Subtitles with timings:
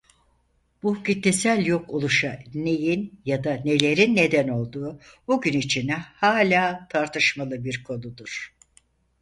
[0.83, 7.83] Bu kitlesel yok oluşa neyin ya da nelerin neden olduğu bugün için halen tartışmalı bir
[7.83, 8.55] konudur.